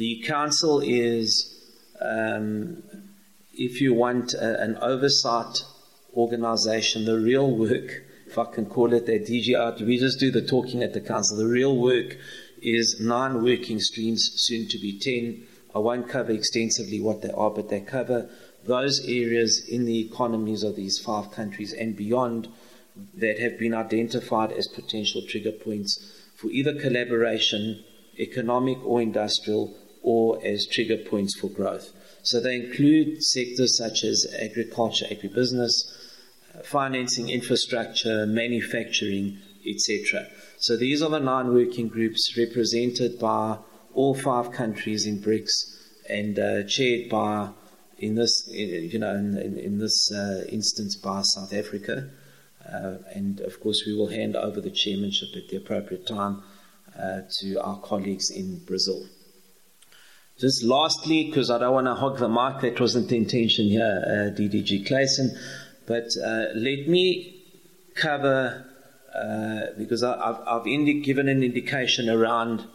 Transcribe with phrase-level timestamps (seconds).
[0.00, 1.62] The council is,
[2.00, 2.82] um,
[3.52, 5.62] if you want a, an oversight
[6.14, 10.40] organization, the real work, if I can call it that, DG we just do the
[10.40, 11.36] talking at the council.
[11.36, 12.16] The real work
[12.62, 15.46] is nine working streams, soon to be ten.
[15.74, 18.30] I won't cover extensively what they are, but they cover
[18.64, 22.48] those areas in the economies of these five countries and beyond
[23.12, 26.02] that have been identified as potential trigger points
[26.36, 27.84] for either collaboration,
[28.18, 31.92] economic or industrial, or as trigger points for growth.
[32.22, 35.72] So they include sectors such as agriculture, agribusiness,
[36.54, 40.26] uh, financing, infrastructure, manufacturing, etc.
[40.58, 43.58] So these are the nine working groups represented by
[43.94, 45.76] all five countries in BRICS
[46.08, 47.50] and uh, chaired by,
[47.98, 52.10] in this, you know, in, in, in this uh, instance, by South Africa.
[52.66, 56.42] Uh, and of course, we will hand over the chairmanship at the appropriate time
[56.98, 59.06] uh, to our colleagues in Brazil.
[60.40, 64.02] Just lastly, because I don't want to hog the mic, that wasn't the intention here,
[64.06, 65.36] uh, DDG Clayson,
[65.86, 67.44] but uh, let me
[67.94, 68.64] cover,
[69.14, 72.66] uh, because I, have I've indi- given an indication around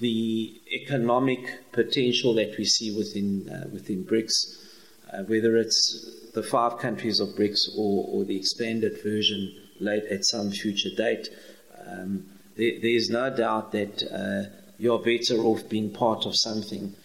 [0.00, 7.20] the economic potential that we see within, uh, within BRICS, whether it's the five countries
[7.20, 11.28] of BRICS or, or the expanded version late at some future date,
[11.86, 12.24] um,
[12.56, 14.48] there, there's no doubt that uh,
[14.78, 16.96] you're better off being part of something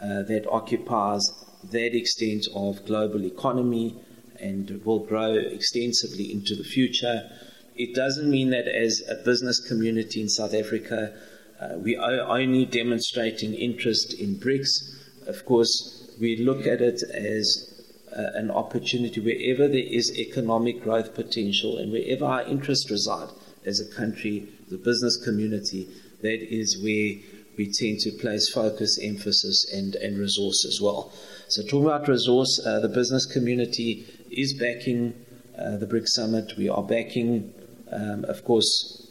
[0.00, 1.22] uh, that occupies
[1.64, 3.96] that extent of global economy
[4.40, 7.30] and will grow extensively into the future.
[7.74, 11.14] It doesn't mean that as a business community in South Africa,
[11.60, 15.26] uh, we are only demonstrating interest in BRICS.
[15.26, 17.72] Of course, we look at it as
[18.16, 23.28] uh, an opportunity wherever there is economic growth potential and wherever our interests reside
[23.64, 25.88] as a country, the business community,
[26.22, 27.14] that is where
[27.56, 31.12] we tend to place focus, emphasis, and, and resource as well.
[31.48, 35.14] So, talking about resource, uh, the business community is backing
[35.58, 36.52] uh, the BRICS Summit.
[36.58, 37.54] We are backing,
[37.90, 39.06] um, of course,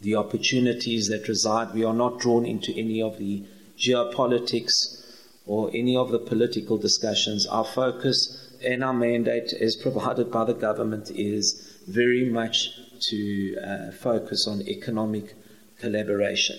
[0.00, 1.74] the opportunities that reside.
[1.74, 3.44] We are not drawn into any of the
[3.78, 5.02] geopolitics
[5.46, 7.46] or any of the political discussions.
[7.46, 12.70] Our focus and our mandate, as provided by the government, is very much
[13.08, 15.34] to uh, focus on economic
[15.78, 16.56] collaboration.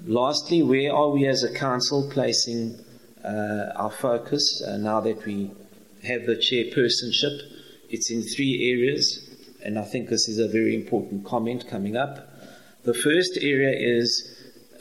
[0.00, 2.78] Lastly, where are we as a council placing
[3.24, 5.50] uh, our focus uh, now that we
[6.02, 7.38] have the chairpersonship?
[7.90, 9.30] It's in three areas,
[9.62, 12.26] and I think this is a very important comment coming up.
[12.84, 14.34] The first area is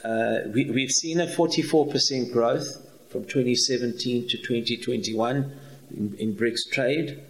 [0.04, 2.66] uh, we, have seen a 44% growth
[3.10, 5.52] from 2017 to 2021
[5.96, 7.22] in, in BRICS trade.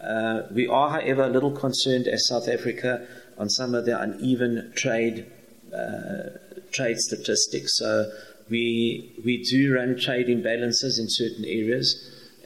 [0.00, 4.72] Uh, we are, however, a little concerned as South Africa on some of the uneven
[4.74, 5.26] trade
[5.74, 6.38] uh,
[6.76, 7.78] trade statistics.
[7.78, 8.10] So
[8.50, 11.88] we we do run trade imbalances in certain areas,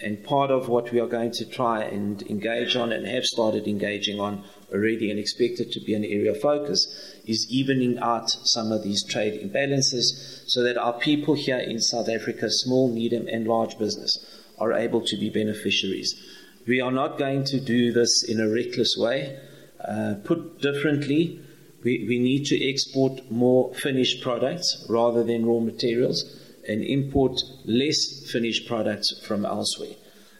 [0.02, 3.66] and part of what we are going to try and engage on and have started
[3.66, 6.86] engaging on already and expect it to be an area of focus
[7.26, 12.08] is evening out some of these trade imbalances so that our people here in South
[12.08, 14.16] Africa, small, medium, and large business,
[14.58, 16.14] are able to be beneficiaries.
[16.66, 19.38] We are not going to do this in a reckless way.
[19.86, 21.40] Uh, put differently,
[21.84, 26.24] we, we need to export more finished products rather than raw materials
[26.68, 29.94] and import less finished products from elsewhere.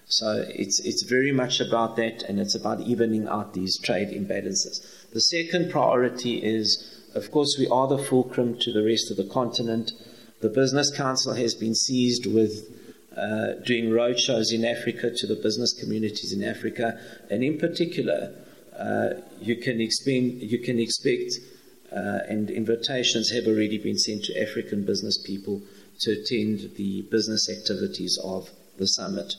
[0.07, 4.85] So it's, it's very much about that, and it's about evening out these trade imbalances.
[5.13, 9.33] The second priority is, of course, we are the fulcrum to the rest of the
[9.33, 9.93] continent.
[10.41, 12.77] The Business Council has been seized with
[13.17, 16.99] uh, doing roadshows in Africa to the business communities in Africa,
[17.31, 18.35] and in particular,
[19.41, 21.35] you can expect, you can expect
[21.93, 25.61] uh, and invitations have already been sent to African business people
[26.01, 29.35] to attend the business activities of the summit.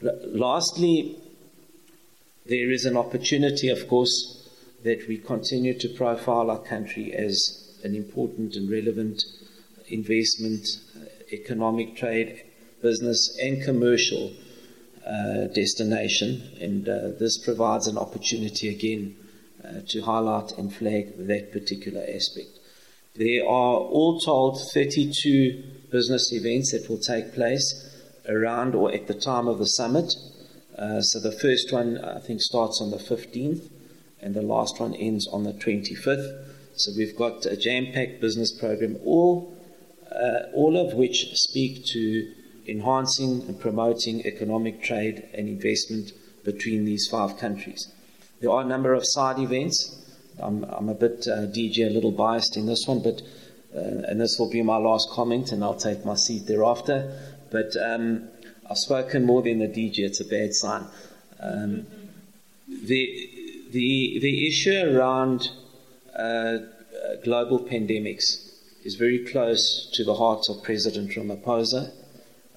[0.00, 1.16] Lastly,
[2.46, 4.48] there is an opportunity, of course,
[4.84, 9.22] that we continue to profile our country as an important and relevant
[9.88, 12.42] investment, uh, economic trade,
[12.82, 14.32] business, and commercial
[15.06, 16.56] uh, destination.
[16.60, 19.16] And uh, this provides an opportunity again
[19.64, 22.58] uh, to highlight and flag that particular aspect.
[23.14, 27.90] There are all told 32 business events that will take place
[28.28, 30.14] around or at the time of the summit.
[30.78, 33.68] Uh, so the first one, I think, starts on the 15th,
[34.20, 36.46] and the last one ends on the 25th.
[36.76, 39.54] So we've got a jam-packed business program, all,
[40.10, 42.32] uh, all of which speak to
[42.66, 46.12] enhancing and promoting economic trade and investment
[46.44, 47.92] between these five countries.
[48.40, 49.98] There are a number of side events.
[50.38, 53.22] I'm, I'm a bit uh, DG, a little biased in this one, but
[53.74, 57.18] uh, and this will be my last comment, and I'll take my seat thereafter.
[57.50, 58.28] But um,
[58.68, 60.86] I've spoken more than the DG, it's a bad sign.
[61.40, 61.86] Um,
[62.68, 63.28] the,
[63.70, 65.50] the, the issue around
[66.14, 66.58] uh,
[67.24, 68.50] global pandemics
[68.84, 71.92] is very close to the heart of President Ramaphosa.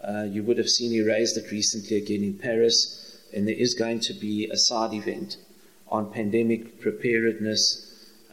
[0.03, 3.73] Uh, you would have seen he raised it recently again in Paris, and there is
[3.73, 5.37] going to be a side event
[5.87, 7.85] on pandemic preparedness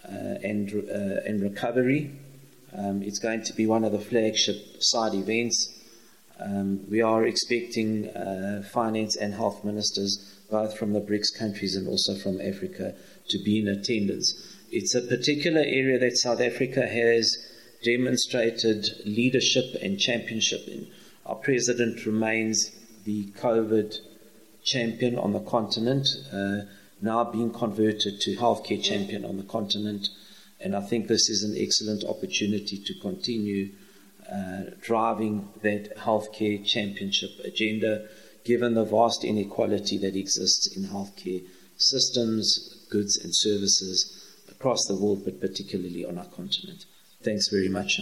[0.05, 2.11] uh, and, uh, and recovery.
[2.77, 5.79] Um, it's going to be one of the flagship side events.
[6.41, 11.87] Um, we are expecting uh, finance and health ministers, both from the BRICS countries and
[11.87, 12.95] also from Africa,
[13.29, 14.35] to be in attendance.
[14.71, 17.31] It's a particular area that South Africa has
[17.85, 20.89] demonstrated leadership and championship in.
[21.33, 22.73] Our president remains
[23.07, 23.97] the COVID
[24.65, 26.67] champion on the continent, uh,
[27.01, 30.11] now being converted to healthcare champion on the continent.
[30.61, 33.73] And I think this is an excellent opportunity to continue
[34.31, 38.09] uh, driving that healthcare championship agenda,
[38.45, 41.43] given the vast inequality that exists in healthcare
[41.79, 46.85] systems, goods, and services across the world, but particularly on our continent.
[47.23, 47.99] Thanks very much.